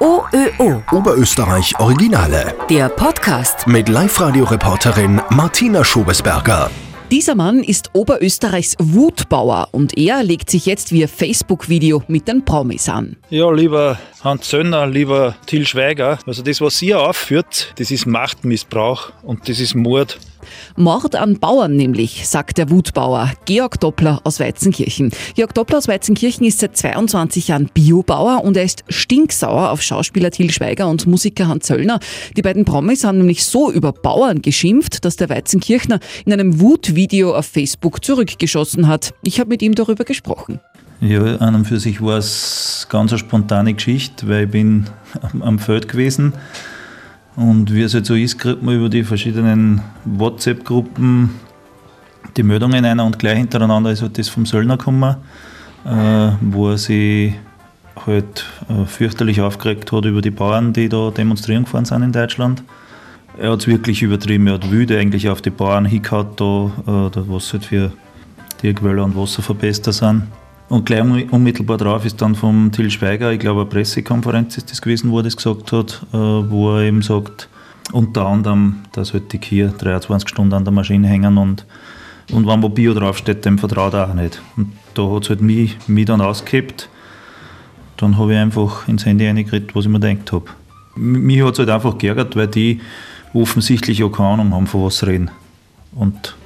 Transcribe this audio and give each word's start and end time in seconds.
OÖO. 0.00 0.82
Oberösterreich 0.92 1.78
Originale. 1.78 2.54
Der 2.68 2.88
Podcast. 2.88 3.66
Mit 3.66 3.88
Live-Radio-Reporterin 3.88 5.20
Martina 5.30 5.84
Schobesberger. 5.84 6.70
Dieser 7.10 7.34
Mann 7.34 7.64
ist 7.64 7.90
Oberösterreichs 7.92 8.76
Wutbauer 8.78 9.68
und 9.72 9.98
er 9.98 10.22
legt 10.22 10.48
sich 10.48 10.66
jetzt 10.66 10.92
via 10.92 11.08
Facebook-Video 11.08 12.04
mit 12.06 12.28
den 12.28 12.44
Promis 12.44 12.88
an. 12.88 13.16
Ja, 13.30 13.50
lieber 13.50 13.98
Hans 14.22 14.48
Zöllner, 14.48 14.86
lieber 14.86 15.34
Till 15.46 15.66
Schweiger, 15.66 16.18
also 16.24 16.42
das, 16.42 16.60
was 16.60 16.80
ihr 16.82 17.00
aufführt, 17.00 17.72
das 17.78 17.90
ist 17.90 18.06
Machtmissbrauch 18.06 19.10
und 19.22 19.48
das 19.48 19.58
ist 19.58 19.74
Mord. 19.74 20.18
Mord 20.76 21.16
an 21.16 21.38
Bauern 21.38 21.76
nämlich, 21.76 22.26
sagt 22.28 22.58
der 22.58 22.70
Wutbauer 22.70 23.32
Georg 23.44 23.80
Doppler 23.80 24.20
aus 24.24 24.40
Weizenkirchen. 24.40 25.10
Georg 25.34 25.54
Doppler 25.54 25.78
aus 25.78 25.88
Weizenkirchen 25.88 26.46
ist 26.46 26.60
seit 26.60 26.76
22 26.76 27.48
Jahren 27.48 27.70
Biobauer 27.72 28.44
und 28.44 28.56
er 28.56 28.64
ist 28.64 28.84
stinksauer 28.88 29.70
auf 29.70 29.82
Schauspieler 29.82 30.30
Till 30.30 30.50
Schweiger 30.50 30.88
und 30.88 31.06
Musiker 31.06 31.48
Hans 31.48 31.66
Zöllner. 31.66 32.00
Die 32.36 32.42
beiden 32.42 32.64
Promis 32.64 33.04
haben 33.04 33.18
nämlich 33.18 33.44
so 33.44 33.70
über 33.70 33.92
Bauern 33.92 34.42
geschimpft, 34.42 35.04
dass 35.04 35.16
der 35.16 35.28
Weizenkirchner 35.28 36.00
in 36.24 36.32
einem 36.32 36.60
Wutvideo 36.60 37.34
auf 37.34 37.46
Facebook 37.46 38.04
zurückgeschossen 38.04 38.88
hat. 38.88 39.12
Ich 39.22 39.40
habe 39.40 39.50
mit 39.50 39.62
ihm 39.62 39.74
darüber 39.74 40.04
gesprochen. 40.04 40.60
Ja, 41.00 41.36
an 41.36 41.54
und 41.54 41.64
für 41.64 41.80
sich 41.80 42.02
war 42.02 42.18
es 42.18 42.86
ganz 42.90 43.12
eine 43.12 43.18
spontane 43.18 43.72
Geschichte, 43.72 44.28
weil 44.28 44.44
ich 44.44 44.50
bin 44.50 44.86
am 45.40 45.58
Feld 45.58 45.88
gewesen 45.88 46.34
und 47.40 47.72
wie 47.72 47.80
es 47.80 47.94
halt 47.94 48.04
so 48.04 48.14
ist, 48.14 48.38
kriegt 48.38 48.62
man 48.62 48.76
über 48.76 48.90
die 48.90 49.02
verschiedenen 49.02 49.80
WhatsApp-Gruppen 50.04 51.30
die 52.36 52.42
Meldungen 52.42 52.84
ein 52.84 53.00
und 53.00 53.18
gleich 53.18 53.38
hintereinander 53.38 53.90
ist 53.90 54.02
halt 54.02 54.18
das 54.18 54.28
vom 54.28 54.44
Söllner 54.44 54.76
gekommen, 54.76 55.16
äh, 55.86 56.32
wo 56.42 56.68
er 56.68 56.76
sich 56.76 57.32
halt 58.04 58.44
äh, 58.68 58.84
fürchterlich 58.84 59.40
aufgeregt 59.40 59.90
hat 59.90 60.04
über 60.04 60.20
die 60.20 60.30
Bauern, 60.30 60.74
die 60.74 60.90
da 60.90 61.10
demonstrieren 61.10 61.64
gefahren 61.64 61.86
sind 61.86 62.02
in 62.02 62.12
Deutschland. 62.12 62.62
Er 63.38 63.52
hat 63.52 63.60
es 63.60 63.66
wirklich 63.66 64.02
übertrieben, 64.02 64.46
er 64.46 64.54
hat 64.54 64.70
wüde 64.70 64.98
eigentlich 64.98 65.30
auf 65.30 65.40
die 65.40 65.48
Bauern 65.48 65.86
hingehauen, 65.86 66.28
da, 66.36 66.66
äh, 66.86 67.22
was 67.26 67.54
halt 67.54 67.64
für 67.64 67.90
Tierquäler 68.58 69.02
und 69.02 69.16
Wasserverbester 69.16 69.92
sind. 69.92 70.24
Und 70.70 70.86
gleich 70.86 71.02
unmittelbar 71.32 71.78
drauf 71.78 72.06
ist 72.06 72.22
dann 72.22 72.36
vom 72.36 72.70
Till 72.70 72.92
Schweiger, 72.92 73.32
ich 73.32 73.40
glaube, 73.40 73.62
eine 73.62 73.68
Pressekonferenz 73.68 74.56
ist 74.56 74.70
das 74.70 74.80
gewesen, 74.80 75.10
wo 75.10 75.18
er 75.18 75.24
das 75.24 75.36
gesagt 75.36 75.72
hat, 75.72 76.06
äh, 76.12 76.16
wo 76.16 76.76
er 76.76 76.82
eben 76.82 77.02
sagt, 77.02 77.48
unter 77.90 78.24
anderem, 78.24 78.76
dass 78.92 79.12
halt 79.12 79.32
die 79.32 79.38
Kier 79.38 79.74
23 79.76 80.28
Stunden 80.28 80.54
an 80.54 80.64
der 80.64 80.72
Maschine 80.72 81.08
hängen 81.08 81.38
und, 81.38 81.66
und 82.30 82.46
wenn 82.46 82.62
wo 82.62 82.68
Bio 82.68 82.94
draufsteht, 82.94 83.44
dem 83.44 83.58
vertraut 83.58 83.94
er 83.94 84.10
auch 84.10 84.14
nicht. 84.14 84.40
Und 84.56 84.70
da 84.94 85.10
hat 85.10 85.24
es 85.24 85.30
halt 85.30 85.40
mich, 85.40 85.76
mich 85.88 86.06
dann 86.06 86.20
ausgehebt. 86.20 86.88
Dann 87.96 88.16
habe 88.16 88.32
ich 88.32 88.38
einfach 88.38 88.86
ins 88.86 89.04
Handy 89.04 89.26
reingeredet, 89.26 89.74
was 89.74 89.86
ich 89.86 89.90
mir 89.90 89.98
gedacht 89.98 90.30
habe. 90.30 90.44
Mich 90.94 91.42
hat 91.42 91.54
es 91.54 91.58
halt 91.58 91.70
einfach 91.70 91.98
geärgert, 91.98 92.36
weil 92.36 92.46
die 92.46 92.80
offensichtlich 93.34 94.04
auch 94.04 94.10
keine 94.10 94.28
Ahnung 94.28 94.54
haben, 94.54 94.68
von 94.68 94.84
was 94.84 95.04
reden. 95.04 95.32
Und 95.96 96.36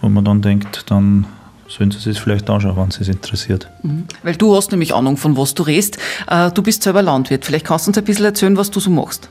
wenn 0.00 0.14
man 0.14 0.24
dann 0.24 0.40
denkt, 0.40 0.90
dann 0.90 1.26
sollen 1.68 1.90
Sie 1.90 2.10
es 2.10 2.18
vielleicht 2.18 2.48
anschauen, 2.50 2.76
wenn 2.76 2.88
es 2.88 2.96
Sie 2.96 3.10
interessiert. 3.10 3.68
Mhm. 3.82 4.04
Weil 4.22 4.36
du 4.36 4.54
hast 4.56 4.70
nämlich 4.70 4.94
Ahnung, 4.94 5.16
von 5.16 5.36
was 5.36 5.54
du 5.54 5.62
redest. 5.62 5.98
Äh, 6.28 6.50
du 6.50 6.62
bist 6.62 6.82
selber 6.82 7.02
Landwirt. 7.02 7.44
Vielleicht 7.44 7.66
kannst 7.66 7.86
du 7.86 7.90
uns 7.90 7.98
ein 7.98 8.04
bisschen 8.04 8.26
erzählen, 8.26 8.56
was 8.56 8.70
du 8.70 8.80
so 8.80 8.90
machst. 8.90 9.28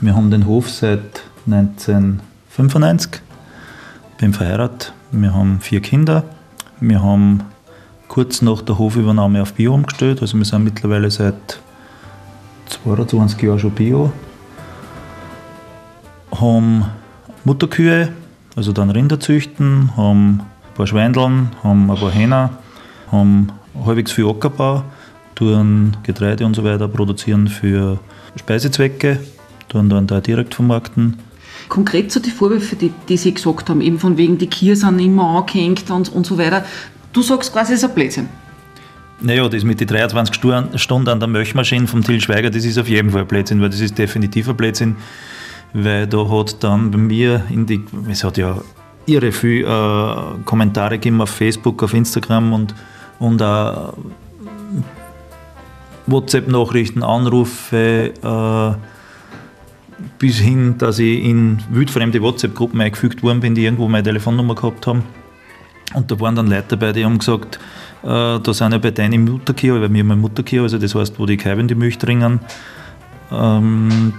Wir 0.00 0.14
haben 0.14 0.30
den 0.30 0.46
Hof 0.46 0.70
seit 0.70 1.22
1995. 1.46 3.22
Bin 4.18 4.32
verheiratet. 4.32 4.92
Wir 5.12 5.32
haben 5.32 5.60
vier 5.60 5.80
Kinder. 5.80 6.24
Wir 6.80 7.02
haben 7.02 7.42
kurz 8.08 8.42
nach 8.42 8.62
der 8.62 8.78
Hofübernahme 8.78 9.42
auf 9.42 9.54
Bio 9.54 9.74
umgestellt. 9.74 10.20
Also 10.20 10.36
wir 10.36 10.44
sind 10.44 10.64
mittlerweile 10.64 11.10
seit 11.10 11.60
22 12.84 13.42
Jahren 13.42 13.58
schon 13.58 13.70
Bio. 13.70 14.12
Haben 16.38 16.84
Mutterkühe, 17.44 18.12
also 18.56 18.72
dann 18.72 18.90
Rinder 18.90 19.20
züchten, 19.20 19.96
haben 19.96 20.42
paar 20.76 20.86
Schweindeln, 20.86 21.50
haben 21.62 21.90
ein 21.90 21.96
paar 21.96 22.10
Hähner, 22.10 22.50
haben 23.10 23.52
halbwegs 23.84 24.12
viel 24.12 24.28
Ackerbau, 24.28 24.84
tun 25.34 25.96
Getreide 26.02 26.44
und 26.44 26.54
so 26.54 26.64
weiter 26.64 26.88
produzieren 26.88 27.48
für 27.48 27.98
Speisezwecke, 28.36 29.20
tun 29.68 29.88
dann 29.88 30.06
da 30.06 30.20
direkt 30.20 30.54
vermarkten. 30.54 31.18
Konkret 31.68 32.12
zu 32.12 32.18
so 32.18 32.24
die 32.24 32.30
Vorwürfe, 32.30 32.76
die, 32.76 32.92
die 33.08 33.16
Sie 33.16 33.34
gesagt 33.34 33.68
haben, 33.68 33.80
eben 33.80 33.98
von 33.98 34.16
wegen 34.16 34.38
die 34.38 34.48
Kühe 34.48 34.76
sind 34.76 34.98
immer 34.98 35.38
angehängt 35.38 35.90
und, 35.90 36.10
und 36.10 36.26
so 36.26 36.38
weiter. 36.38 36.64
Du 37.12 37.22
sagst 37.22 37.52
quasi, 37.52 37.72
es 37.72 37.82
ist 37.82 37.88
ein 37.88 37.94
Blödsinn. 37.94 38.28
Naja, 39.20 39.48
das 39.48 39.64
mit 39.64 39.80
den 39.80 39.88
23 39.88 40.36
Stunden 40.74 41.08
an 41.08 41.20
der 41.20 41.28
Milchmaschine 41.28 41.86
vom 41.86 42.04
Till 42.04 42.20
Schweiger, 42.20 42.50
das 42.50 42.64
ist 42.64 42.78
auf 42.78 42.88
jeden 42.88 43.10
Fall 43.10 43.22
ein 43.22 43.26
Blödsinn, 43.26 43.60
weil 43.62 43.70
das 43.70 43.80
ist 43.80 43.96
definitiv 43.96 44.48
ein 44.48 44.56
Blödsinn, 44.56 44.96
weil 45.72 46.06
da 46.06 46.28
hat 46.28 46.62
dann 46.62 46.90
bei 46.90 46.98
mir 46.98 47.44
in 47.48 47.64
die, 47.64 47.82
es 48.10 48.22
hat 48.22 48.36
ja 48.36 48.58
irre 49.06 49.32
viel 49.32 49.64
äh, 49.64 50.44
Kommentare 50.44 50.98
gegeben 50.98 51.20
auf 51.20 51.30
Facebook, 51.30 51.82
auf 51.82 51.94
Instagram 51.94 52.52
und, 52.52 52.74
und 53.18 53.42
auch 53.42 53.94
WhatsApp-Nachrichten, 56.06 57.02
Anrufe, 57.02 58.12
äh, 58.22 58.76
bis 60.18 60.38
hin, 60.38 60.76
dass 60.78 60.98
ich 60.98 61.24
in 61.24 61.58
wildfremde 61.70 62.20
WhatsApp-Gruppen 62.22 62.80
eingefügt 62.80 63.22
worden 63.22 63.40
bin, 63.40 63.54
die 63.54 63.64
irgendwo 63.64 63.88
meine 63.88 64.04
Telefonnummer 64.04 64.54
gehabt 64.54 64.86
haben. 64.86 65.02
Und 65.94 66.10
da 66.10 66.20
waren 66.20 66.36
dann 66.36 66.48
Leute 66.48 66.76
dabei, 66.76 66.92
die 66.92 67.04
haben 67.04 67.18
gesagt, 67.18 67.58
äh, 68.02 68.06
da 68.06 68.52
sind 68.52 68.72
ja 68.72 68.78
bei 68.78 68.90
deinem 68.90 69.24
Mutterkio, 69.24 69.80
weil 69.80 69.92
wir 69.92 70.00
haben 70.00 70.10
ein 70.10 70.20
Mutterkio, 70.20 70.64
also 70.64 70.78
das 70.78 70.94
heißt, 70.94 71.18
wo 71.18 71.26
die 71.26 71.36
Kälber 71.36 71.62
die 71.62 71.74
Milch 71.74 71.98
trinken, 71.98 72.40
ähm, 73.32 74.12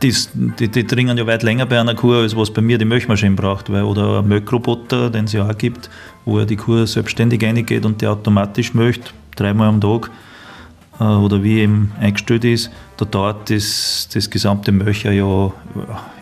das, 0.00 0.30
die, 0.34 0.68
die, 0.68 0.86
dringen 0.86 1.16
ja 1.16 1.26
weit 1.26 1.42
länger 1.42 1.66
bei 1.66 1.80
einer 1.80 1.94
Kuh, 1.94 2.14
als 2.14 2.36
was 2.36 2.50
bei 2.50 2.62
mir 2.62 2.78
die 2.78 2.84
Milchmaschine 2.84 3.34
braucht. 3.34 3.70
Weil, 3.70 3.82
oder 3.82 4.20
ein 4.20 4.28
Milchroboter, 4.28 5.10
den 5.10 5.24
es 5.24 5.32
ja 5.32 5.48
auch 5.48 5.56
gibt, 5.56 5.90
wo 6.24 6.40
die 6.44 6.56
Kuh 6.56 6.86
selbstständig 6.86 7.42
reingeht 7.42 7.84
und 7.84 8.00
die 8.00 8.06
automatisch 8.06 8.74
möchte, 8.74 9.10
dreimal 9.36 9.68
am 9.68 9.80
Tag 9.80 10.10
äh, 11.00 11.04
oder 11.04 11.42
wie 11.42 11.60
eben 11.60 11.92
eingestellt 12.00 12.44
ist, 12.44 12.70
da 12.96 13.04
dauert 13.04 13.50
das, 13.50 14.08
das 14.12 14.28
gesamte 14.30 14.72
Milcher 14.72 15.12
ja, 15.12 15.52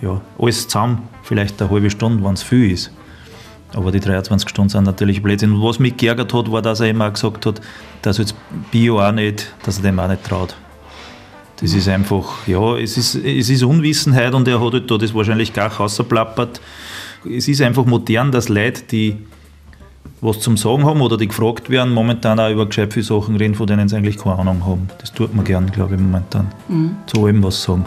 ja 0.03 0.21
alles 0.39 0.69
zusammen 0.69 1.09
vielleicht 1.23 1.61
eine 1.61 1.71
halbe 1.71 1.91
Stunde, 1.91 2.23
wenn 2.25 2.35
es 2.35 2.43
viel 2.43 2.71
ist. 2.71 2.91
Aber 3.75 3.91
die 3.91 4.01
23 4.01 4.49
Stunden 4.49 4.69
sind 4.69 4.85
natürlich 4.85 5.23
Blödsinn. 5.23 5.53
Und 5.53 5.63
was 5.63 5.81
mich 5.81 5.97
geärgert 5.97 6.33
hat, 6.33 6.51
war, 6.51 6.63
dass 6.63 6.81
er 6.81 6.91
immer 6.91 7.11
gesagt 7.11 7.45
hat, 7.45 7.61
dass 8.03 8.19
jetzt 8.19 8.37
Bio 8.71 9.01
auch 9.01 9.11
nicht, 9.11 9.53
dass 9.65 9.79
er 9.79 9.83
dem 9.83 9.99
auch 9.99 10.07
nicht 10.07 10.23
traut. 10.25 10.55
Das 11.61 11.73
ist 11.73 11.89
einfach, 11.89 12.47
ja, 12.47 12.77
es 12.77 12.97
ist, 12.97 13.15
es 13.15 13.49
ist 13.49 13.63
Unwissenheit 13.63 14.35
und 14.35 14.49
er 14.49 14.61
hat 14.61 14.73
halt 14.73 14.91
da 14.91 14.99
das 14.99 15.15
wahrscheinlich 15.15 15.53
gar 15.53 15.71
rausgeplappert. 15.71 16.61
Es 17.25 17.49
ist 17.49 17.63
einfach 17.63 17.87
modern, 17.87 18.33
dass 18.33 18.49
Leute, 18.49 18.83
die 18.83 19.17
was 20.21 20.41
zum 20.41 20.57
Sagen 20.57 20.85
haben 20.85 21.03
oder 21.03 21.17
die 21.17 21.29
gefragt 21.29 21.71
werden, 21.71 21.93
momentan 21.93 22.41
auch 22.41 22.51
über 22.51 22.67
gescheit 22.67 22.95
viele 22.95 23.05
Sachen 23.05 23.37
reden, 23.37 23.55
von 23.55 23.67
denen 23.67 23.89
sie 23.89 23.97
eigentlich 23.97 24.19
keine 24.19 24.39
Ahnung 24.39 24.65
haben. 24.65 24.89
Das 24.99 25.13
tut 25.13 25.35
man 25.35 25.45
gern, 25.45 25.71
glaube 25.71 25.95
ich, 25.95 26.01
momentan. 26.01 26.51
Mhm. 26.69 26.97
Zu 27.07 27.25
allem 27.25 27.43
was 27.43 27.63
sagen. 27.63 27.85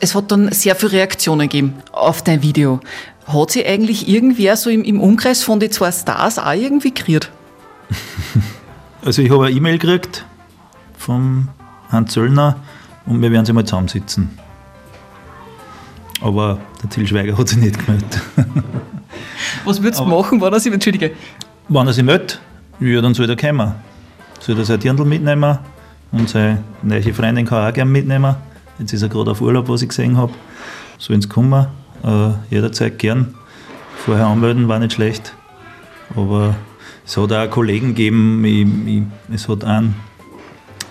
Es 0.00 0.14
hat 0.14 0.30
dann 0.30 0.52
sehr 0.52 0.76
viele 0.76 0.92
Reaktionen 0.92 1.48
gegeben 1.48 1.74
auf 1.92 2.22
dein 2.22 2.42
Video. 2.42 2.80
Hat 3.26 3.50
sich 3.50 3.66
eigentlich 3.66 4.08
irgendwer 4.08 4.56
so 4.56 4.70
im, 4.70 4.84
im 4.84 5.00
Umkreis 5.00 5.42
von 5.42 5.58
den 5.58 5.72
zwei 5.72 5.90
Stars 5.90 6.38
auch 6.38 6.52
irgendwie 6.52 6.94
gekriegt? 6.94 7.30
also 9.04 9.22
ich 9.22 9.30
habe 9.30 9.46
eine 9.46 9.56
E-Mail 9.56 9.78
gekriegt 9.78 10.24
vom 10.96 11.48
Hans 11.90 12.12
Zöllner, 12.12 12.56
und 13.06 13.22
wir 13.22 13.30
werden 13.30 13.46
sie 13.46 13.52
mal 13.52 13.64
zusammensitzen. 13.64 14.30
Aber 16.20 16.58
der 16.82 16.90
Till 16.90 17.06
Schweiger 17.06 17.36
hat 17.36 17.48
sich 17.48 17.58
nicht 17.58 17.78
gemeldet. 17.84 18.20
Was 19.64 19.82
würdest 19.82 20.00
du 20.00 20.06
machen, 20.06 20.40
wenn 20.40 20.52
er 20.52 20.60
sich, 20.60 20.72
entschuldige? 20.72 21.12
Wenn 21.68 21.86
er 21.86 21.92
sich 21.92 22.04
meldet, 22.04 22.40
ja, 22.80 23.00
dann 23.00 23.14
soll 23.14 23.28
er 23.28 23.36
kommen. 23.36 23.72
Soll 24.40 24.58
er 24.58 24.64
sein 24.64 24.80
Dirndl 24.80 25.04
mitnehmen 25.04 25.58
und 26.12 26.28
seine 26.28 26.62
neue 26.82 27.12
Freundin 27.12 27.46
kann 27.46 27.62
er 27.62 27.68
auch 27.68 27.72
gerne 27.72 27.90
mitnehmen. 27.90 28.36
Jetzt 28.78 28.92
ist 28.92 29.02
er 29.02 29.08
gerade 29.08 29.30
auf 29.30 29.40
Urlaub, 29.40 29.68
was 29.68 29.82
ich 29.82 29.88
gesehen 29.88 30.16
habe. 30.16 30.32
Sollen 30.98 31.22
sie 31.22 31.28
kommen, 31.28 31.66
äh, 32.04 32.30
jederzeit 32.50 32.98
gern. 32.98 33.34
Vorher 33.96 34.26
anmelden 34.26 34.68
war 34.68 34.78
nicht 34.78 34.92
schlecht. 34.92 35.34
Aber 36.14 36.54
es 37.04 37.16
hat 37.16 37.32
auch 37.32 37.50
Kollegen 37.50 37.88
gegeben, 37.88 38.44
ich, 38.44 38.66
ich, 38.86 39.02
es 39.34 39.48
hat 39.48 39.64
einen, 39.64 39.94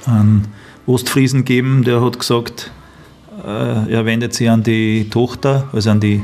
einen 0.05 0.47
Ostfriesen 0.87 1.45
gegeben, 1.45 1.83
der 1.83 2.01
hat 2.01 2.19
gesagt, 2.19 2.71
äh, 3.45 3.91
er 3.91 4.05
wendet 4.05 4.33
sich 4.33 4.49
an 4.49 4.63
die 4.63 5.09
Tochter, 5.09 5.67
also 5.73 5.89
an 5.89 5.99
die 5.99 6.21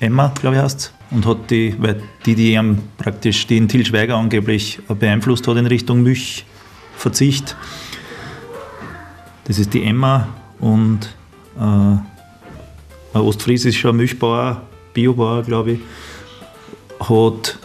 Emma, 0.00 0.32
glaube 0.40 0.56
ich 0.56 0.62
heißt 0.62 0.92
und 1.10 1.26
hat 1.26 1.50
die, 1.50 1.74
weil 1.78 2.02
die, 2.26 2.34
die 2.34 2.52
ihm 2.52 2.78
praktisch 2.98 3.46
den 3.46 3.68
Til 3.68 3.84
Schweiger 3.84 4.16
angeblich 4.16 4.78
beeinflusst 4.88 5.46
hat 5.48 5.56
in 5.56 5.66
Richtung 5.66 6.02
Milchverzicht. 6.02 7.56
Das 9.44 9.58
ist 9.58 9.72
die 9.72 9.82
Emma 9.84 10.28
und 10.60 11.14
äh, 11.56 11.60
ein 11.60 12.02
ostfriesischer 13.14 13.92
Milchbauer, 13.92 14.62
Biobauer, 14.92 15.42
glaube 15.42 15.72
ich, 15.72 15.80
hat 17.00 17.58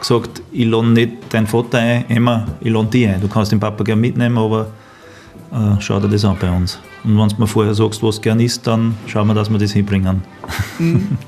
gesagt, 0.00 0.42
ich 0.52 0.66
lade 0.66 0.88
nicht 0.88 1.12
deinen 1.32 1.46
Vater 1.46 1.78
ein, 1.78 2.10
Emma, 2.10 2.46
ich 2.60 2.72
lade 2.72 2.88
dich 2.88 3.06
ein. 3.06 3.20
Du 3.20 3.28
kannst 3.28 3.52
den 3.52 3.60
Papa 3.60 3.84
gerne 3.84 4.00
mitnehmen, 4.00 4.38
aber 4.38 4.72
äh, 5.52 5.80
schau 5.80 6.00
dir 6.00 6.08
das 6.08 6.24
an 6.24 6.36
bei 6.40 6.50
uns. 6.50 6.78
Und 7.04 7.18
wenn 7.18 7.28
du 7.28 7.36
mir 7.38 7.46
vorher 7.46 7.74
sagst, 7.74 8.02
was 8.02 8.20
gern 8.20 8.40
ist, 8.40 8.66
dann 8.66 8.96
schauen 9.06 9.28
wir, 9.28 9.34
dass 9.34 9.48
wir 9.50 9.58
das 9.58 9.72
hinbringen. 9.72 10.22
Mhm. 10.78 11.18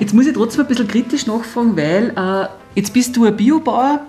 Jetzt 0.00 0.14
muss 0.14 0.26
ich 0.26 0.32
trotzdem 0.32 0.62
ein 0.62 0.68
bisschen 0.68 0.88
kritisch 0.88 1.26
nachfragen, 1.26 1.76
weil 1.76 2.14
äh, 2.16 2.48
jetzt 2.74 2.92
bist 2.92 3.16
du 3.16 3.26
ein 3.26 3.36
Biobauer, 3.36 4.00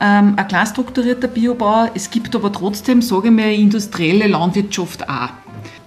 ähm, 0.00 0.34
ein 0.36 0.48
klar 0.48 0.66
strukturierter 0.66 1.28
Biobauer. 1.28 1.90
Es 1.94 2.10
gibt 2.10 2.34
aber 2.36 2.52
trotzdem, 2.52 3.02
sage 3.02 3.28
ich 3.28 3.34
mal, 3.34 3.52
industrielle 3.52 4.28
Landwirtschaft 4.28 5.08
auch. 5.08 5.30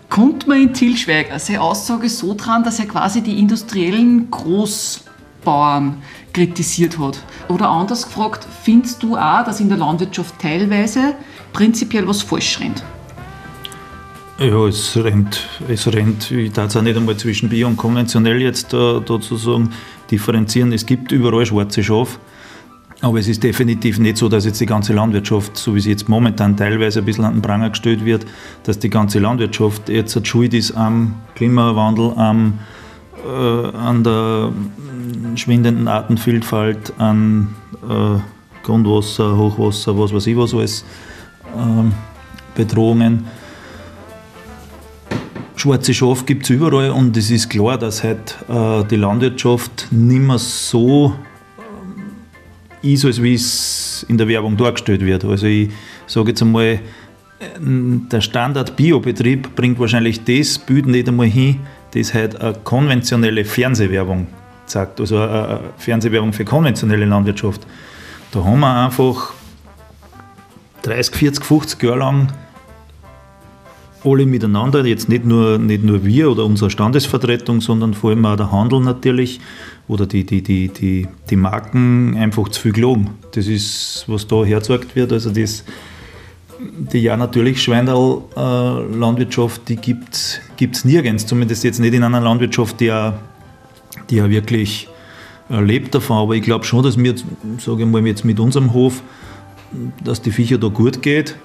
Kommt 0.10 0.48
man 0.48 0.62
in 0.62 0.74
Tilschweiger 0.74 1.38
seine 1.40 1.62
Aussage 1.62 2.10
so 2.10 2.34
dran, 2.34 2.64
dass 2.64 2.80
er 2.80 2.88
quasi 2.88 3.22
die 3.22 3.40
industriellen 3.40 4.32
Großbauern 4.32 5.98
kritisiert 6.34 6.98
hat? 6.98 7.20
Oder 7.50 7.70
anders 7.70 8.06
gefragt, 8.06 8.48
findest 8.64 9.04
du 9.04 9.18
auch, 9.18 9.44
dass 9.44 9.60
in 9.60 9.70
der 9.70 9.78
Landwirtschaft 9.78 10.36
teilweise 10.42 11.14
prinzipiell 11.54 12.08
was 12.08 12.22
falsch 12.22 12.60
rennt? 12.60 12.84
Ja, 14.40 14.68
es 14.68 14.96
rennt, 14.96 15.48
es 15.68 15.92
rennt, 15.92 16.30
ich 16.30 16.52
darf 16.52 16.68
es 16.68 16.78
auch 16.78 16.84
nicht 16.84 16.96
einmal 16.96 17.18
zwischen 17.18 17.50
Bio 17.50 17.68
und 17.68 17.76
konventionell 17.76 18.40
jetzt 18.40 18.72
da, 18.72 19.02
da 19.04 19.20
zu 19.20 19.68
differenzieren. 20.12 20.72
Es 20.74 20.86
gibt 20.86 21.12
überall 21.12 21.44
schwarze 21.44 21.84
Schafe, 21.84 22.20
aber 23.02 23.18
es 23.18 23.28
ist 23.28 23.42
definitiv 23.42 23.98
nicht 23.98 24.18
so, 24.18 24.30
dass 24.30 24.46
jetzt 24.46 24.62
die 24.62 24.68
ganze 24.68 24.94
Landwirtschaft, 24.94 25.58
so 25.58 25.74
wie 25.74 25.80
sie 25.80 25.90
jetzt 25.90 26.08
momentan 26.08 26.56
teilweise 26.56 27.00
ein 27.00 27.06
bisschen 27.06 27.26
an 27.26 27.34
den 27.34 27.42
Pranger 27.42 27.72
gestellt 27.72 28.06
wird, 28.06 28.28
dass 28.62 28.78
die 28.78 28.92
ganze 28.92 29.18
Landwirtschaft 29.18 29.90
jetzt 29.90 30.28
schuld 30.28 30.54
ist 30.54 30.78
am 30.78 31.16
Klimawandel, 31.34 32.14
am, 32.16 32.60
äh, 33.26 33.76
an 33.76 34.04
der 34.04 34.52
schwindenden 35.34 35.88
Artenvielfalt, 35.88 36.94
an 37.00 37.56
äh, 37.90 38.20
Grundwasser, 38.62 39.36
Hochwasser, 39.36 39.98
was 39.98 40.14
weiß 40.14 40.28
ich 40.28 40.38
was 40.38 40.54
alles, 40.54 40.86
äh, 41.56 42.54
Bedrohungen 42.54 43.26
schwarze 45.62 45.94
Schafe 45.94 46.26
gibt 46.26 46.44
es 46.44 46.50
überall 46.50 46.92
und 46.92 47.16
es 47.18 47.32
ist 47.32 47.50
klar, 47.50 47.78
dass 47.78 48.04
halt, 48.04 48.38
äh, 48.50 48.84
die 48.86 48.96
Landwirtschaft 48.96 49.88
nicht 49.92 50.22
mehr 50.22 50.38
so 50.38 51.14
äh, 52.84 52.94
ist, 52.94 53.06
als 53.06 53.22
wie 53.22 53.34
es 53.34 54.06
in 54.08 54.18
der 54.18 54.28
Werbung 54.28 54.58
dargestellt 54.58 55.02
wird. 55.02 55.26
Also 55.26 55.48
ich 55.48 55.70
sage 56.06 56.30
jetzt 56.30 56.42
einmal, 56.42 56.66
äh, 56.66 56.80
der 57.60 58.22
Standard-Biobetrieb 58.22 59.56
bringt 59.56 59.80
wahrscheinlich 59.80 60.24
das 60.24 60.60
Bild 60.60 60.86
nicht 60.86 61.08
einmal 61.08 61.28
hin, 61.28 61.62
das 61.94 62.14
halt 62.14 62.40
eine 62.40 62.54
konventionelle 62.64 63.46
Fernsehwerbung 63.46 64.28
sagt, 64.66 65.00
also 65.00 65.20
eine 65.20 65.62
Fernsehwerbung 65.78 66.34
für 66.34 66.46
konventionelle 66.46 67.06
Landwirtschaft. 67.06 67.66
Da 68.32 68.44
haben 68.44 68.60
wir 68.60 68.86
einfach 68.86 69.34
30, 70.84 71.16
40, 71.16 71.46
50 71.46 71.84
Jahre 71.84 72.00
lang 72.00 72.28
alle 74.08 74.26
miteinander, 74.26 74.86
jetzt 74.86 75.10
nicht 75.10 75.26
nur, 75.26 75.58
nicht 75.58 75.84
nur 75.84 76.06
wir 76.06 76.32
oder 76.32 76.46
unsere 76.46 76.70
Standesvertretung, 76.70 77.62
sondern 77.62 77.94
vor 77.94 78.12
allem 78.12 78.26
auch 78.26 78.38
der 78.38 78.52
Handel 78.52 78.80
natürlich 78.80 79.40
oder 79.88 80.06
die, 80.06 80.26
die, 80.26 80.42
die, 80.42 80.70
die, 80.70 81.08
die 81.30 81.36
Marken 81.36 82.16
einfach 82.18 82.50
zu 82.50 82.62
viel 82.62 82.74
gelogen. 82.74 83.12
Das 83.32 83.48
ist, 83.48 84.06
was 84.08 84.28
da 84.28 84.44
hergezeigt 84.44 84.96
wird. 84.96 85.12
Also 85.12 85.30
das, 85.30 85.64
die 86.60 87.00
ja 87.00 87.18
natürlich 87.18 87.62
Schweinerl-Landwirtschaft, 87.62 89.62
äh, 89.62 89.76
die 89.76 89.76
gibt 89.76 90.16
es 90.16 90.86
nirgends, 90.86 91.26
zumindest 91.26 91.64
jetzt 91.64 91.80
nicht 91.80 91.94
in 91.94 92.04
einer 92.04 92.22
Landwirtschaft, 92.22 92.80
die 92.80 92.86
ja, 92.86 93.20
die 94.10 94.24
wirklich 94.30 94.88
äh, 95.50 95.62
lebt 95.62 95.96
davon. 95.96 96.18
Aber 96.18 96.34
ich 96.34 96.44
glaube 96.44 96.66
schon, 96.66 96.84
dass 96.84 96.98
wir, 96.98 97.16
sage 97.60 97.84
ich 97.84 97.90
mal, 97.90 98.06
jetzt 98.08 98.26
mit 98.26 98.40
unserem 98.40 98.74
Hof, 98.74 99.02
dass 100.04 100.22
die 100.22 100.32
Viecher 100.32 100.58
da 100.58 100.68
gut 100.68 101.02
geht 101.02 101.36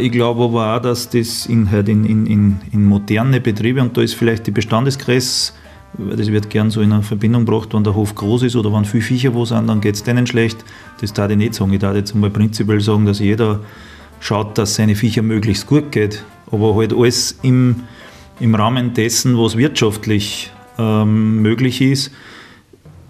ich 0.00 0.12
glaube 0.12 0.44
aber 0.44 0.76
auch, 0.76 0.82
dass 0.82 1.10
das 1.10 1.46
in, 1.46 1.70
halt 1.70 1.88
in, 1.88 2.04
in, 2.04 2.60
in, 2.72 2.84
moderne 2.84 3.40
Betriebe, 3.40 3.82
und 3.82 3.96
da 3.96 4.02
ist 4.02 4.14
vielleicht 4.14 4.46
die 4.46 4.50
Bestandesgröße, 4.50 5.52
das 5.98 6.28
wird 6.28 6.50
gern 6.50 6.70
so 6.70 6.80
in 6.80 6.92
eine 6.92 7.02
Verbindung 7.02 7.44
gebracht, 7.44 7.72
wenn 7.72 7.84
der 7.84 7.94
Hof 7.94 8.14
groß 8.14 8.42
ist 8.44 8.56
oder 8.56 8.72
wenn 8.72 8.84
viele 8.84 9.02
Viecher 9.02 9.34
wo 9.34 9.44
sind, 9.44 9.68
dann 9.68 9.80
geht 9.80 9.94
es 9.94 10.04
denen 10.04 10.26
schlecht. 10.26 10.64
Das 11.00 11.12
darf 11.12 11.30
ich 11.30 11.36
nicht 11.36 11.54
sagen. 11.54 11.72
Ich 11.72 11.80
darf 11.80 11.96
jetzt 11.96 12.14
mal 12.14 12.30
prinzipiell 12.30 12.80
sagen, 12.80 13.06
dass 13.06 13.18
jeder 13.18 13.60
schaut, 14.20 14.58
dass 14.58 14.74
seine 14.74 14.94
Viecher 14.94 15.22
möglichst 15.22 15.66
gut 15.66 15.90
geht, 15.90 16.24
aber 16.50 16.74
halt 16.74 16.92
alles 16.92 17.38
im, 17.42 17.84
im 18.38 18.54
Rahmen 18.54 18.94
dessen, 18.94 19.38
was 19.38 19.56
wirtschaftlich 19.56 20.50
ähm, 20.78 21.40
möglich 21.42 21.80
ist. 21.80 22.12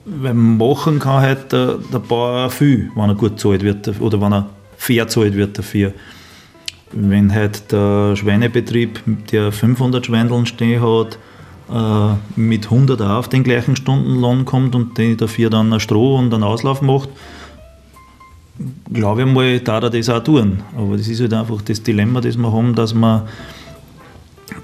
Weil 0.04 0.34
machen 0.34 1.00
kann 1.00 1.20
halt 1.20 1.52
der, 1.52 1.78
der 1.92 1.98
Bauer 1.98 2.48
viel, 2.50 2.90
wenn 2.94 3.10
er 3.10 3.14
gut 3.14 3.38
zahlt 3.38 3.62
wird 3.62 4.00
oder 4.00 4.20
wenn 4.20 4.32
er 4.32 4.48
fair 4.76 5.08
zahlt 5.08 5.34
wird 5.34 5.58
dafür. 5.58 5.92
Wenn 6.92 7.34
halt 7.34 7.70
der 7.70 8.16
Schweinebetrieb, 8.16 9.00
der 9.30 9.52
500 9.52 10.06
Schweindeln 10.06 10.46
stehen 10.46 10.80
hat, 10.80 11.18
äh, 11.70 12.40
mit 12.40 12.66
100 12.70 13.00
auch 13.02 13.18
auf 13.18 13.28
den 13.28 13.44
gleichen 13.44 13.76
Stundenlohn 13.76 14.44
kommt 14.44 14.74
und 14.74 14.96
die 14.96 15.16
dafür 15.16 15.50
dann 15.50 15.72
ein 15.72 15.80
Stroh 15.80 16.16
und 16.16 16.32
einen 16.32 16.44
Auslauf 16.44 16.80
macht, 16.80 17.10
glaube 18.92 19.22
ich 19.22 19.26
mal, 19.26 19.60
da 19.60 19.78
er 19.78 19.90
das 19.90 20.08
auch 20.08 20.22
tun. 20.22 20.62
Aber 20.76 20.96
das 20.96 21.08
ist 21.08 21.20
halt 21.20 21.34
einfach 21.34 21.60
das 21.62 21.82
Dilemma, 21.82 22.20
das 22.20 22.36
wir 22.36 22.52
haben, 22.52 22.74
dass 22.74 22.94
wir 22.94 23.26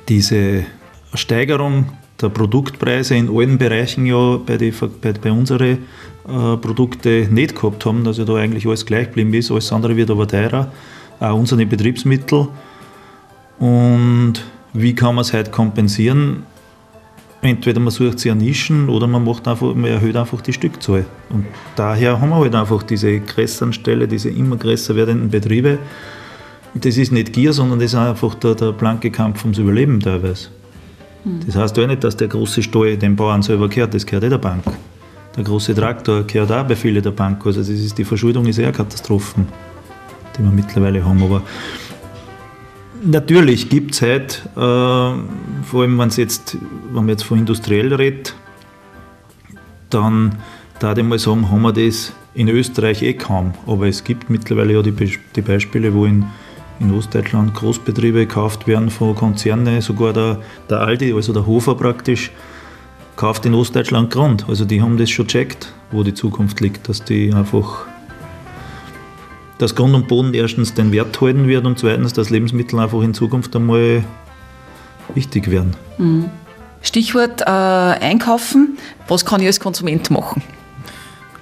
diese 0.09 0.65
Steigerung 1.13 1.87
der 2.21 2.29
Produktpreise 2.29 3.17
in 3.17 3.29
allen 3.29 3.59
Bereichen 3.59 4.07
ja 4.07 4.39
bei, 4.39 4.57
die, 4.57 4.71
bei, 4.71 5.13
bei 5.13 5.31
unseren 5.31 5.79
äh, 6.27 6.57
Produkten 6.57 7.35
nicht 7.35 7.55
gehabt 7.55 7.85
haben, 7.85 8.05
dass 8.05 8.19
ja 8.19 8.25
da 8.25 8.37
eigentlich 8.37 8.67
alles 8.67 8.87
gleich 8.87 9.09
geblieben 9.09 9.35
ist, 9.35 9.51
alles 9.51 9.73
andere 9.73 9.97
wird 9.97 10.11
aber 10.11 10.27
teurer 10.27 10.73
auch 11.21 11.35
unsere 11.35 11.65
Betriebsmittel. 11.67 12.49
Und 13.59 14.35
wie 14.73 14.95
kann 14.95 15.15
man 15.15 15.23
es 15.23 15.33
heute 15.33 15.51
kompensieren? 15.51 16.45
Entweder 17.43 17.79
man 17.79 17.91
sucht 17.91 18.19
sich 18.19 18.35
Nischen 18.35 18.89
oder 18.89 19.07
man, 19.07 19.23
macht 19.23 19.47
einfach, 19.47 19.75
man 19.75 19.85
erhöht 19.85 20.17
einfach 20.17 20.41
die 20.41 20.53
Stückzahl. 20.53 21.05
Und 21.29 21.45
daher 21.77 22.21
haben 22.21 22.31
wir 22.31 22.37
halt 22.37 22.55
einfach 22.55 22.83
diese 22.83 23.21
größeren 23.21 23.73
diese 24.09 24.31
immer 24.31 24.57
größer 24.57 24.97
werdenden 24.97 25.29
Betriebe. 25.29 25.79
Das 26.75 26.97
ist 26.97 27.13
nicht 27.13 27.33
Gier, 27.35 27.53
sondern 27.53 27.79
das 27.79 27.93
ist 27.93 27.95
einfach 27.95 28.35
der, 28.37 28.55
der 28.55 28.73
blanke 28.73 29.11
Kampf 29.11 29.45
ums 29.45 29.59
Überleben 29.59 30.01
teilweise. 30.01 30.49
Mhm. 31.25 31.41
Das 31.47 31.55
heißt 31.55 31.79
auch 31.79 31.87
nicht, 31.87 32.03
dass 32.03 32.17
der 32.17 32.29
große 32.29 32.63
Stall 32.63 32.97
dem 32.97 33.15
Bauern 33.15 33.43
selber 33.43 33.69
gehört, 33.69 33.95
das 33.95 34.07
gehört 34.07 34.25
eh 34.25 34.31
der 34.31 34.39
Bank. 34.39 34.65
Der 35.37 35.45
große 35.45 35.75
Traktor 35.75 36.25
gehört 36.25 36.51
auch 36.51 36.65
bei 36.65 36.77
vielen 36.77 37.03
der 37.03 37.11
Bank. 37.11 37.45
Also 37.45 37.61
das 37.61 37.69
ist, 37.69 37.99
die 37.99 38.05
Verschuldung 38.05 38.47
ist 38.47 38.59
eher 38.59 38.69
eine 38.69 38.77
Katastrophe 38.77 39.45
die 40.37 40.43
wir 40.43 40.51
mittlerweile 40.51 41.05
haben. 41.05 41.23
Aber 41.23 41.43
natürlich 43.03 43.69
gibt 43.69 43.95
es 43.95 44.03
halt, 44.03 44.43
äh, 44.55 44.59
vor 44.59 45.83
allem 45.83 45.99
wenn, 45.99 46.11
jetzt, 46.11 46.57
wenn 46.87 46.95
man 46.95 47.09
jetzt 47.09 47.25
von 47.25 47.39
industriell 47.39 47.93
redet, 47.95 48.35
dann 49.91 50.37
da 50.81 50.95
ich 50.97 51.05
mal 51.05 51.19
sagen, 51.19 51.51
haben 51.51 51.63
wir 51.63 51.73
das 51.73 52.13
in 52.35 52.49
Österreich 52.49 53.03
eh 53.03 53.15
kaum. 53.15 53.55
Aber 53.67 53.87
es 53.87 54.03
gibt 54.03 54.29
mittlerweile 54.29 54.75
ja 54.75 54.83
die, 54.83 54.91
Be 54.91 55.09
die 55.37 55.41
Beispiele, 55.41 55.95
wo 55.95 56.05
in, 56.05 56.27
in 56.81 56.93
Ostdeutschland 56.93 57.55
Großbetriebe 57.55 58.27
gekauft 58.27 58.67
werden 58.67 58.91
von 58.91 59.15
Konzernen, 59.15 59.81
sogar 59.81 60.13
der, 60.13 60.41
der 60.69 60.81
Aldi, 60.81 61.13
also 61.13 61.33
der 61.33 61.47
Hofer 61.47 61.75
praktisch, 61.75 62.33
kauft 63.17 63.47
in 63.47 63.55
Ostdeutschland 63.55 64.11
Grund. 64.11 64.47
Also 64.49 64.65
die 64.65 64.83
haben 64.83 64.99
das 64.99 65.11
schon 65.11 65.29
checkt, 65.29 65.73
wo 65.93 66.03
die 66.03 66.15
Zukunft 66.15 66.61
liegt, 66.61 66.89
dass 66.89 67.05
die 67.05 67.33
einfach 67.33 67.87
dass 69.59 69.75
Grund 69.75 69.95
und 69.95 70.09
Boden 70.09 70.35
erstens 70.35 70.75
den 70.75 70.93
Wert 70.93 71.21
halten 71.21 71.47
wird 71.49 71.65
und 71.65 71.79
zweitens, 71.79 72.13
dass 72.13 72.31
Lebensmittel 72.31 72.79
einfach 72.79 73.03
in 73.03 73.15
Zukunft 73.15 73.55
einmal 73.55 74.05
wichtig 75.15 75.51
werden. 75.51 75.75
Mhm. 75.99 76.31
Stichwort 76.83 77.41
äh, 77.41 77.45
Einkaufen. 77.45 78.79
Was 79.09 79.25
kann 79.25 79.41
ich 79.41 79.47
als 79.47 79.61
Konsument 79.61 80.11
machen? 80.11 80.43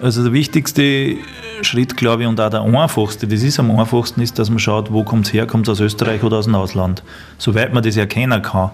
Also 0.00 0.22
der 0.24 0.32
wichtigste 0.32 1.16
Schritt, 1.62 1.96
glaube 1.96 2.22
ich, 2.22 2.28
und 2.28 2.40
auch 2.40 2.50
der 2.50 2.62
einfachste, 2.62 3.26
das 3.28 3.42
ist 3.42 3.60
am 3.60 3.70
einfachsten, 3.70 4.20
ist, 4.20 4.38
dass 4.38 4.50
man 4.50 4.58
schaut, 4.58 4.92
wo 4.92 5.04
kommt 5.04 5.26
es 5.26 5.32
her, 5.32 5.46
kommt 5.46 5.68
es 5.68 5.72
aus 5.72 5.80
Österreich 5.80 6.22
oder 6.24 6.38
aus 6.38 6.46
dem 6.46 6.54
Ausland. 6.56 7.02
Soweit 7.38 7.72
man 7.72 7.82
das 7.82 7.96
erkennen 7.96 8.42
kann. 8.42 8.70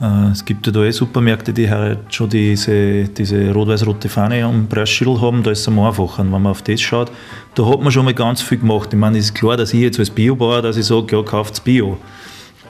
Äh, 0.00 0.30
es 0.32 0.44
gibt 0.44 0.66
ja 0.66 0.72
da 0.72 0.82
eh 0.84 0.90
Supermärkte, 0.90 1.52
die 1.52 1.68
halt 1.68 2.14
schon 2.14 2.30
diese, 2.30 3.04
diese 3.04 3.52
rot-weiß-rote 3.52 4.08
Fahne 4.08 4.44
am 4.44 4.66
Preisschild 4.66 5.20
haben, 5.20 5.42
da 5.42 5.50
ist 5.50 5.60
es 5.60 5.68
am 5.68 5.78
einfacher. 5.78 6.22
wenn 6.22 6.30
man 6.30 6.46
auf 6.46 6.62
das 6.62 6.80
schaut, 6.80 7.10
da 7.54 7.66
hat 7.66 7.80
man 7.80 7.92
schon 7.92 8.04
mal 8.04 8.14
ganz 8.14 8.40
viel 8.40 8.58
gemacht. 8.58 8.88
Ich 8.92 8.98
meine, 8.98 9.18
es 9.18 9.26
ist 9.26 9.34
klar, 9.34 9.56
dass 9.56 9.74
ich 9.74 9.80
jetzt 9.80 9.98
als 9.98 10.10
Biobauer, 10.10 10.62
dass 10.62 10.76
ich 10.76 10.86
sage, 10.86 11.16
ja, 11.16 11.22
kauft 11.22 11.62
Bio. 11.64 11.98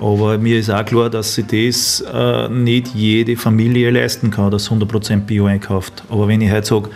Aber 0.00 0.38
mir 0.38 0.58
ist 0.58 0.70
auch 0.70 0.84
klar, 0.84 1.10
dass 1.10 1.34
sich 1.34 1.46
das 1.46 2.00
äh, 2.12 2.48
nicht 2.48 2.94
jede 2.94 3.36
Familie 3.36 3.90
leisten 3.90 4.30
kann, 4.30 4.50
dass 4.50 4.70
100% 4.70 5.20
Bio 5.20 5.44
einkauft. 5.44 6.02
Aber 6.08 6.26
wenn 6.26 6.40
ich 6.40 6.50
halt 6.50 6.64
sage, 6.64 6.88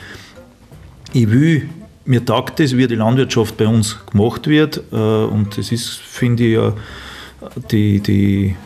ich 1.12 1.30
will, 1.30 1.68
mir 2.06 2.24
taugt 2.24 2.58
das, 2.58 2.76
wie 2.76 2.86
die 2.86 2.94
Landwirtschaft 2.94 3.56
bei 3.56 3.66
uns 3.66 3.98
gemacht 4.06 4.46
wird, 4.46 4.82
äh, 4.90 4.96
und 4.96 5.56
das 5.56 5.70
ist, 5.70 5.90
finde 5.90 6.44
ich, 6.44 6.54
ja, 6.54 6.72
die, 7.70 8.00
die 8.00 8.56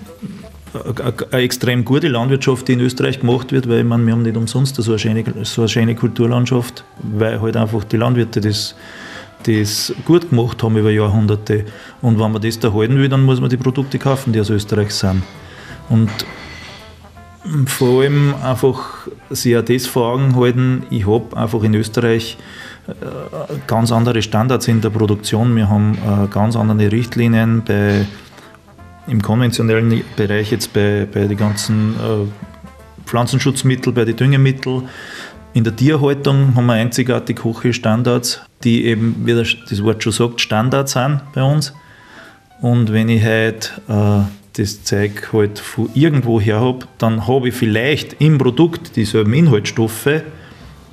eine 0.74 1.42
extrem 1.42 1.84
gute 1.84 2.08
Landwirtschaft, 2.08 2.68
die 2.68 2.74
in 2.74 2.80
Österreich 2.80 3.20
gemacht 3.20 3.52
wird, 3.52 3.68
weil 3.68 3.80
ich 3.80 3.84
meine, 3.84 4.04
wir 4.06 4.12
haben 4.12 4.22
nicht 4.22 4.36
umsonst 4.36 4.76
so 4.76 4.90
eine 4.90 4.98
schöne, 4.98 5.24
so 5.42 5.62
eine 5.62 5.68
schöne 5.68 5.94
Kulturlandschaft, 5.94 6.84
weil 7.02 7.40
halt 7.40 7.56
einfach 7.56 7.84
die 7.84 7.96
Landwirte 7.96 8.40
das 8.40 8.74
das 9.44 9.94
gut 10.04 10.30
gemacht 10.30 10.62
haben 10.62 10.76
über 10.76 10.90
Jahrhunderte. 10.90 11.64
Und 12.02 12.18
wenn 12.18 12.32
man 12.32 12.42
das 12.42 12.58
da 12.58 12.72
halten 12.72 12.96
will, 12.98 13.08
dann 13.08 13.24
muss 13.24 13.40
man 13.40 13.50
die 13.50 13.56
Produkte 13.56 13.98
kaufen, 13.98 14.32
die 14.32 14.40
aus 14.40 14.50
Österreich 14.50 14.90
sind. 14.90 15.22
Und 15.88 16.10
vor 17.66 18.02
allem 18.02 18.34
einfach 18.42 19.08
sich 19.30 19.56
auch 19.56 19.62
das 19.62 19.86
vor 19.86 20.12
Augen 20.12 20.36
halten, 20.36 20.84
ich 20.90 21.06
habe 21.06 21.36
einfach 21.36 21.62
in 21.62 21.74
Österreich 21.74 22.36
äh, 22.88 22.92
ganz 23.66 23.92
andere 23.92 24.22
Standards 24.22 24.68
in 24.68 24.80
der 24.80 24.90
Produktion. 24.90 25.54
Wir 25.56 25.68
haben 25.68 25.94
äh, 25.94 26.26
ganz 26.28 26.56
andere 26.56 26.90
Richtlinien 26.90 27.62
bei, 27.64 28.06
im 29.08 29.22
konventionellen 29.22 30.02
Bereich, 30.16 30.50
jetzt 30.50 30.72
bei, 30.72 31.06
bei 31.12 31.26
den 31.26 31.36
ganzen 31.36 31.94
äh, 31.94 33.06
Pflanzenschutzmitteln, 33.06 33.94
bei 33.94 34.04
den 34.04 34.16
Düngemitteln. 34.16 34.88
In 35.54 35.64
der 35.64 35.74
Tierhaltung 35.74 36.54
haben 36.54 36.66
wir 36.66 36.74
einzigartig 36.74 37.42
hohe 37.42 37.72
Standards, 37.72 38.40
die 38.64 38.84
eben, 38.84 39.22
wie 39.24 39.34
das 39.34 39.82
Wort 39.82 40.02
schon 40.02 40.12
sagt, 40.12 40.40
Standards 40.40 40.92
sind 40.92 41.20
bei 41.34 41.42
uns. 41.42 41.72
Und 42.60 42.92
wenn 42.92 43.08
ich 43.08 43.24
halt 43.24 43.80
äh, 43.88 44.20
das 44.58 44.82
Zeug 44.84 45.32
halt 45.32 45.58
von 45.58 45.88
irgendwo 45.94 46.40
her 46.40 46.60
habe, 46.60 46.86
dann 46.98 47.26
habe 47.26 47.48
ich 47.48 47.54
vielleicht 47.54 48.20
im 48.20 48.38
Produkt 48.38 48.96
dieselben 48.96 49.32
Inhaltsstoffe. 49.32 50.22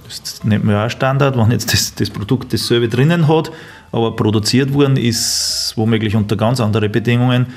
Das 0.08 0.44
nennt 0.44 0.64
man 0.64 0.76
ja 0.76 0.86
auch 0.86 0.90
Standard, 0.90 1.36
wenn 1.36 1.52
jetzt 1.52 1.74
das, 1.74 1.96
das 1.96 2.12
Produkt 2.12 2.54
dasselbe 2.54 2.88
drinnen 2.88 3.28
hat, 3.28 3.52
aber 3.92 4.16
produziert 4.16 4.74
worden 4.74 4.98
ist 4.98 5.74
womöglich 5.76 6.16
unter 6.16 6.36
ganz 6.36 6.60
anderen 6.60 6.92
Bedingungen, 6.92 7.48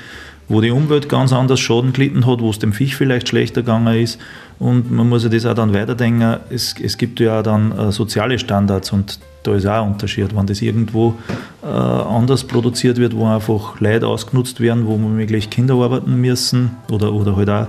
wo 0.49 0.61
die 0.61 0.71
Umwelt 0.71 1.07
ganz 1.07 1.31
anders 1.31 1.59
Schaden 1.59 1.93
gelitten 1.93 2.25
hat, 2.25 2.41
wo 2.41 2.49
es 2.49 2.59
dem 2.59 2.73
Fisch 2.73 2.95
vielleicht 2.95 3.29
schlechter 3.29 3.61
gegangen 3.61 3.95
ist. 4.01 4.19
Und 4.57 4.91
man 4.91 5.07
muss 5.07 5.23
ja 5.23 5.29
das 5.29 5.45
auch 5.45 5.53
dann 5.53 5.73
weiterdenken. 5.73 6.37
Es, 6.49 6.75
es 6.83 6.97
gibt 6.97 7.19
ja 7.19 7.39
auch 7.39 7.43
dann 7.43 7.71
äh, 7.71 7.91
soziale 7.91 8.37
Standards 8.39 8.91
und 8.91 9.19
da 9.43 9.55
ist 9.55 9.65
auch 9.65 9.83
ein 9.83 9.91
Unterschied, 9.91 10.35
wenn 10.35 10.47
das 10.47 10.61
irgendwo 10.61 11.15
äh, 11.63 11.67
anders 11.67 12.43
produziert 12.43 12.97
wird, 12.97 13.15
wo 13.15 13.25
einfach 13.25 13.79
Leute 13.79 14.07
ausgenutzt 14.07 14.59
werden, 14.59 14.85
wo 14.85 14.91
womöglich 14.91 15.49
Kinder 15.49 15.75
arbeiten 15.75 16.19
müssen 16.19 16.71
oder, 16.91 17.13
oder 17.13 17.37
halt 17.37 17.49
auch 17.49 17.67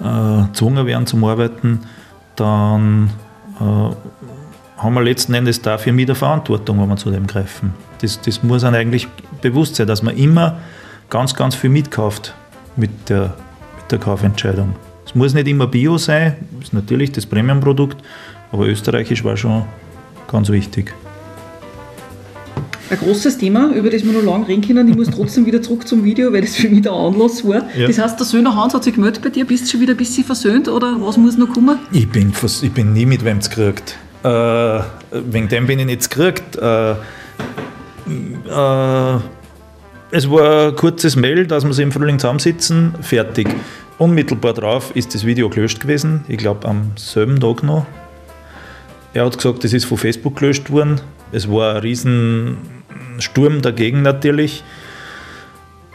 äh, 0.00 0.46
gezwungen 0.48 0.86
werden 0.86 1.06
zum 1.06 1.24
Arbeiten, 1.24 1.80
dann 2.36 3.10
äh, 3.58 3.62
haben 4.76 4.94
wir 4.94 5.02
letzten 5.02 5.34
Endes 5.34 5.62
dafür 5.62 5.92
mit 5.92 6.08
der 6.08 6.16
Verantwortung, 6.16 6.80
wenn 6.80 6.88
wir 6.88 6.96
zu 6.96 7.10
dem 7.10 7.26
greifen. 7.26 7.72
Das, 8.00 8.20
das 8.20 8.42
muss 8.42 8.64
einem 8.64 8.76
eigentlich 8.76 9.08
bewusst 9.40 9.76
sein, 9.76 9.86
dass 9.86 10.02
man 10.02 10.16
immer 10.16 10.58
ganz, 11.10 11.34
ganz 11.34 11.54
viel 11.54 11.70
mitkauft 11.70 12.34
mit 12.76 12.90
der, 13.08 13.34
mit 13.76 13.90
der 13.90 13.98
Kaufentscheidung. 13.98 14.74
Es 15.06 15.14
muss 15.14 15.34
nicht 15.34 15.48
immer 15.48 15.66
Bio 15.66 15.98
sein, 15.98 16.36
ist 16.60 16.74
natürlich 16.74 17.12
das 17.12 17.26
Premium-Produkt, 17.26 18.02
aber 18.52 18.66
österreichisch 18.66 19.24
war 19.24 19.36
schon 19.36 19.64
ganz 20.30 20.50
wichtig. 20.50 20.94
Ein 22.90 22.98
großes 22.98 23.36
Thema, 23.36 23.70
über 23.74 23.90
das 23.90 24.02
wir 24.02 24.12
noch 24.12 24.22
lange 24.22 24.48
reden 24.48 24.66
können. 24.66 24.88
Ich 24.88 24.96
muss 24.96 25.10
trotzdem 25.10 25.44
wieder 25.44 25.60
zurück 25.60 25.86
zum 25.86 26.04
Video, 26.04 26.32
weil 26.32 26.40
das 26.40 26.56
für 26.56 26.70
mich 26.70 26.82
der 26.82 26.92
Anlass 26.92 27.46
war. 27.46 27.62
Ja. 27.76 27.86
Das 27.86 27.98
heißt, 27.98 28.18
der 28.18 28.24
Söhner 28.24 28.56
Hans 28.56 28.72
hat 28.72 28.84
sich 28.84 28.94
gemeldet 28.94 29.22
bei 29.22 29.28
dir. 29.28 29.46
Bist 29.46 29.66
du 29.66 29.72
schon 29.72 29.80
wieder 29.80 29.92
ein 29.92 29.98
bisschen 29.98 30.24
versöhnt 30.24 30.68
oder 30.68 30.96
was 30.98 31.18
muss 31.18 31.36
noch 31.36 31.52
kommen? 31.52 31.78
Ich 31.92 32.08
bin, 32.08 32.32
ich 32.62 32.72
bin 32.72 32.94
nie 32.94 33.04
mit 33.04 33.22
wem 33.24 33.40
gekriegt. 33.40 33.98
Äh, 34.24 34.80
wegen 35.10 35.48
dem 35.48 35.66
bin 35.66 35.80
ich 35.80 35.86
nicht 35.86 36.10
gekriegt. 36.10 36.56
Äh, 36.56 36.92
äh, 36.92 36.94
es 40.10 40.30
war 40.30 40.68
ein 40.68 40.76
kurzes 40.76 41.16
Mail, 41.16 41.46
dass 41.46 41.64
wir 41.64 41.72
sie 41.72 41.82
im 41.82 41.92
Frühling 41.92 42.18
zusammensitzen, 42.18 42.94
fertig. 43.02 43.48
Unmittelbar 43.98 44.54
drauf 44.54 44.92
ist 44.94 45.14
das 45.14 45.26
Video 45.26 45.48
gelöscht 45.50 45.80
gewesen. 45.80 46.24
Ich 46.28 46.38
glaube 46.38 46.66
am 46.66 46.92
selben 46.96 47.40
Tag 47.40 47.62
noch. 47.62 47.86
Er 49.12 49.26
hat 49.26 49.36
gesagt, 49.36 49.64
das 49.64 49.72
ist 49.72 49.84
von 49.84 49.98
Facebook 49.98 50.36
gelöscht 50.36 50.70
worden. 50.70 51.00
Es 51.32 51.50
war 51.50 51.74
ein 51.74 51.80
riesen 51.82 52.58
Sturm 53.18 53.60
dagegen 53.60 54.02
natürlich. 54.02 54.64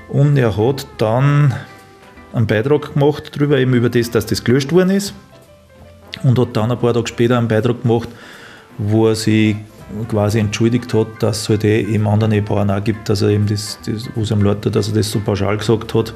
Und 0.10 0.38
er 0.38 0.58
hat 0.58 0.86
dann 0.98 1.54
einen 2.34 2.46
Beitrag 2.46 2.94
gemacht 2.94 3.32
darüber, 3.34 3.58
eben 3.58 3.74
über 3.74 3.90
das, 3.90 4.12
dass 4.12 4.26
das 4.26 4.44
gelöscht 4.44 4.72
worden 4.72 4.92
ist. 4.92 5.14
Und 6.22 6.38
hat 6.38 6.56
dann 6.56 6.72
ein 6.72 6.78
paar 6.78 6.94
Tage 6.94 7.08
später 7.08 7.38
einen 7.38 7.48
Beitrag 7.48 7.82
gemacht, 7.82 8.10
wo 8.78 9.08
er 9.08 9.16
sich 9.16 9.56
quasi 10.10 10.40
entschuldigt 10.40 10.94
hat, 10.94 11.08
dass 11.20 11.42
es 11.42 11.50
halt 11.50 11.64
eh 11.64 11.82
eben 11.82 12.08
anderen 12.08 12.32
Ehepaaren 12.32 12.72
auch 12.72 12.84
gibt, 12.84 13.10
dass 13.10 13.22
er 13.22 13.30
eben 13.30 13.48
das, 13.48 13.80
das 13.86 14.10
wo 14.16 14.22
es 14.22 14.32
am 14.32 14.42
Leute, 14.42 14.72
dass 14.72 14.90
er 14.90 14.96
das 14.96 15.12
so 15.12 15.20
pauschal 15.20 15.58
gesagt 15.58 15.94
hat. 15.94 16.14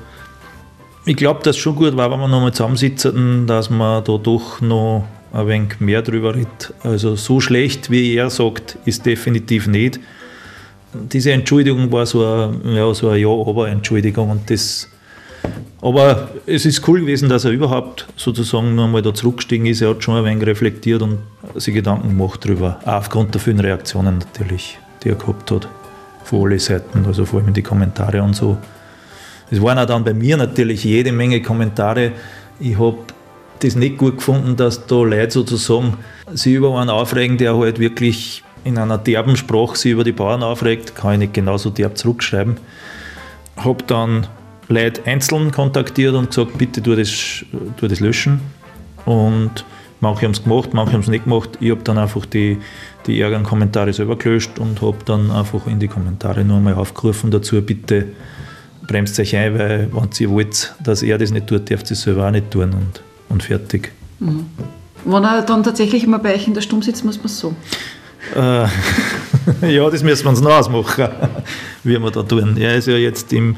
Ich 1.05 1.15
glaube, 1.15 1.41
dass 1.43 1.55
es 1.55 1.61
schon 1.61 1.75
gut 1.75 1.95
war, 1.95 2.11
wenn 2.11 2.19
wir 2.19 2.27
nochmal 2.27 2.51
zusammensitzen, 2.51 3.47
dass 3.47 3.69
man 3.69 4.03
da 4.03 4.17
doch 4.17 4.59
noch 4.61 5.07
ein 5.31 5.47
wenig 5.47 5.79
mehr 5.79 6.01
drüber 6.01 6.35
redet. 6.35 6.73
Also 6.83 7.15
so 7.15 7.39
schlecht, 7.39 7.89
wie 7.91 8.15
er 8.15 8.29
sagt, 8.29 8.77
ist 8.85 9.05
definitiv 9.05 9.67
nicht. 9.67 9.99
Diese 10.93 11.31
Entschuldigung 11.31 11.91
war 11.91 12.05
so 12.05 12.25
eine 12.25 12.75
ja, 12.75 12.93
so 12.93 13.09
eine 13.09 13.19
Ja-Aber-Entschuldigung 13.19 14.29
und 14.29 14.49
das 14.49 14.89
aber 15.81 16.29
es 16.45 16.65
ist 16.65 16.87
cool 16.87 17.01
gewesen, 17.01 17.29
dass 17.29 17.45
er 17.45 17.51
überhaupt 17.51 18.07
sozusagen 18.15 18.75
nur 18.75 18.85
einmal 18.85 19.01
da 19.01 19.13
zurückgestiegen 19.13 19.67
ist. 19.67 19.81
Er 19.81 19.91
hat 19.91 20.03
schon 20.03 20.15
ein 20.15 20.25
wenig 20.25 20.45
reflektiert 20.45 21.01
und 21.01 21.19
sich 21.55 21.73
Gedanken 21.73 22.09
gemacht 22.09 22.43
darüber. 22.43 22.79
Auch 22.83 22.93
aufgrund 22.93 23.33
der 23.33 23.41
vielen 23.41 23.59
Reaktionen 23.59 24.17
natürlich, 24.17 24.79
die 25.03 25.09
er 25.09 25.15
gehabt 25.15 25.51
hat. 25.51 25.67
Von 26.23 26.47
allen 26.47 26.59
Seiten, 26.59 27.05
also 27.05 27.25
vor 27.25 27.39
allem 27.39 27.49
in 27.49 27.53
die 27.53 27.61
Kommentare 27.61 28.21
und 28.23 28.35
so. 28.35 28.57
Es 29.49 29.61
waren 29.61 29.77
auch 29.77 29.85
dann 29.85 30.03
bei 30.03 30.13
mir 30.13 30.35
natürlich 30.35 30.83
jede 30.83 31.11
Menge 31.11 31.41
Kommentare. 31.41 32.11
Ich 32.59 32.77
habe 32.77 32.97
das 33.59 33.75
nicht 33.75 33.97
gut 33.97 34.17
gefunden, 34.17 34.55
dass 34.55 34.87
da 34.87 34.95
Leute 34.95 35.31
sozusagen 35.31 35.97
sich 36.33 36.53
über 36.53 36.77
einen 36.79 36.89
aufregen, 36.89 37.37
der 37.37 37.57
halt 37.57 37.79
wirklich 37.79 38.43
in 38.63 38.77
einer 38.77 38.97
derben 38.97 39.37
Sprache 39.37 39.77
sich 39.77 39.91
über 39.93 40.03
die 40.03 40.11
Bauern 40.11 40.43
aufregt, 40.43 40.95
kann 40.95 41.13
ich 41.13 41.19
nicht 41.19 41.33
genauso 41.33 41.69
derb 41.69 41.97
zurückschreiben. 41.97 42.57
Habe 43.55 43.83
dann 43.87 44.27
Leute 44.69 45.05
einzeln 45.05 45.51
kontaktiert 45.51 46.13
und 46.15 46.29
gesagt, 46.29 46.57
bitte 46.57 46.81
tu 46.81 46.95
das, 46.95 47.45
tu 47.77 47.87
das 47.87 47.99
löschen. 47.99 48.41
Und 49.05 49.65
manche 50.01 50.23
haben 50.23 50.31
es 50.31 50.43
gemacht, 50.43 50.73
manche 50.73 50.93
haben 50.93 51.01
es 51.01 51.07
nicht 51.07 51.23
gemacht. 51.23 51.51
Ich 51.59 51.71
habe 51.71 51.83
dann 51.83 51.97
einfach 51.97 52.25
die, 52.25 52.57
die 53.05 53.21
ärgeren 53.21 53.43
Kommentare 53.43 53.93
selber 53.93 54.17
gelöscht 54.17 54.59
und 54.59 54.81
habe 54.81 54.97
dann 55.05 55.31
einfach 55.31 55.65
in 55.67 55.79
die 55.79 55.87
Kommentare 55.87 56.43
nur 56.43 56.57
einmal 56.57 56.73
aufgerufen 56.75 57.31
dazu, 57.31 57.61
bitte 57.61 58.07
bremst 58.85 59.19
euch 59.19 59.35
ein, 59.35 59.57
weil 59.57 59.89
wenn 59.91 60.09
ihr 60.17 60.29
wollt, 60.29 60.73
dass 60.83 61.03
er 61.03 61.17
das 61.17 61.31
nicht 61.31 61.47
tut, 61.47 61.69
dürft 61.69 61.89
ihr 61.89 61.93
es 61.93 62.01
selber 62.01 62.27
auch 62.27 62.31
nicht 62.31 62.51
tun. 62.51 62.71
Und 62.73 63.01
und 63.29 63.43
fertig. 63.43 63.91
Mhm. 64.19 64.45
Wenn 65.05 65.23
er 65.23 65.41
dann 65.43 65.63
tatsächlich 65.63 66.03
immer 66.03 66.19
bei 66.19 66.35
euch 66.35 66.47
in 66.47 66.53
der 66.53 66.61
Sturm 66.61 66.81
sitzt, 66.81 67.05
muss 67.05 67.17
man 67.17 67.25
es 67.25 67.39
so. 67.39 67.55
Äh, 68.35 68.67
ja, 69.75 69.89
das 69.89 70.03
müssen 70.03 70.25
wir 70.25 70.29
uns 70.29 70.41
noch 70.41 70.51
ausmachen, 70.51 71.07
wie 71.83 71.99
wir 71.99 72.11
da 72.11 72.23
tun. 72.23 72.57
Er 72.57 72.75
ist 72.75 72.87
ja 72.87 72.95
jetzt 72.95 73.31
im, 73.31 73.55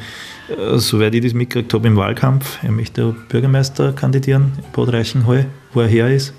soweit 0.76 1.14
ich 1.16 1.24
das 1.24 1.34
mitgekriegt 1.34 1.74
habe, 1.74 1.88
im 1.88 1.96
Wahlkampf. 1.96 2.64
Er 2.64 2.72
möchte 2.72 3.16
Bürgermeister 3.30 3.94
kandidieren 3.94 4.54
in 4.58 4.64
Bad 4.72 4.94
Reichenhall, 4.94 5.46
wo 5.74 5.82
er 5.82 5.88
her 5.88 6.10
ist. 6.10 6.34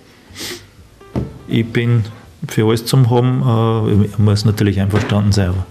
Ich 1.49 1.67
bin 1.67 2.05
für 2.49 2.67
alles 2.67 2.87
zum 2.87 3.11
Haben, 3.11 3.43
äh, 3.43 4.07
er 4.07 4.21
muss 4.21 4.45
natürlich 4.45 4.81
einverstanden 4.81 5.33
sein, 5.33 5.49
aber 5.50 5.67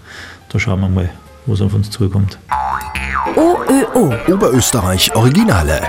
da 0.50 0.58
schauen 0.58 0.80
wir 0.80 0.88
mal, 0.88 1.10
was 1.46 1.60
auf 1.60 1.74
uns 1.74 1.90
zukommt. 1.90 2.38
OÖO 3.36 4.14
Oberösterreich 4.28 5.14
Originale. 5.14 5.80